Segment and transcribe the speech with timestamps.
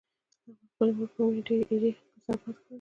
[0.03, 2.53] احمد د خپلې مور پر مړینه ډېرې ایرې پر سر باد کړلې.